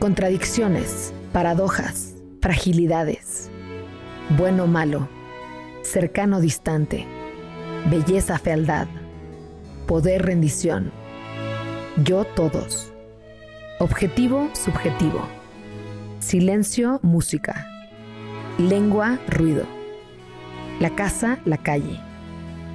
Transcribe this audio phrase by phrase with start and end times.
[0.00, 3.50] Contradicciones, paradojas, fragilidades,
[4.30, 5.10] bueno malo,
[5.82, 7.06] cercano distante,
[7.90, 8.88] belleza fealdad,
[9.86, 10.90] poder rendición,
[12.02, 12.94] yo todos,
[13.78, 15.28] objetivo subjetivo,
[16.18, 17.68] silencio música,
[18.56, 19.66] lengua ruido,
[20.80, 22.00] la casa la calle,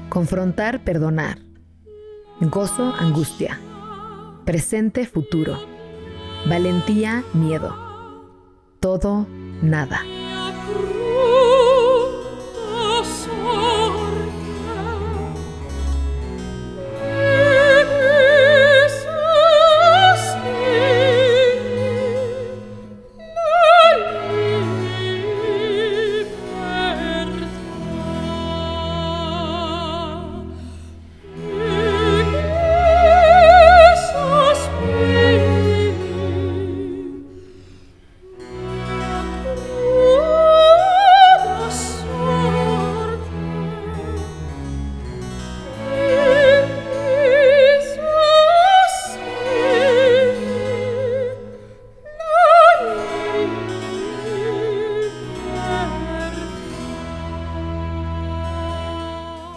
[0.10, 1.39] confrontar perdonar,
[2.39, 3.60] gozo angustia,
[4.46, 5.73] presente futuro,
[6.48, 7.76] valentía miedo,
[8.80, 9.27] todo
[9.62, 10.02] nada.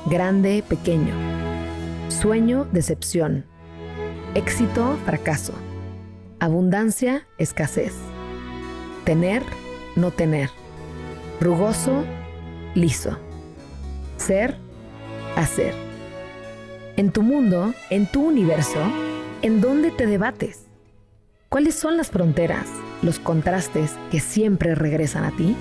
[0.08, 1.14] Grande, pequeño.
[2.08, 3.44] Sueño, decepción.
[4.34, 5.52] Éxito, fracaso.
[6.40, 7.92] Abundancia, escasez.
[9.04, 9.42] Tener,
[9.96, 10.50] no tener.
[11.40, 12.04] Rugoso,
[12.74, 13.18] liso.
[14.16, 14.56] Ser,
[15.36, 15.74] hacer.
[16.96, 18.80] En tu mundo, en tu universo,
[19.42, 20.66] ¿en dónde te debates?
[21.48, 22.66] ¿Cuáles son las fronteras,
[23.02, 25.56] los contrastes que siempre regresan a ti?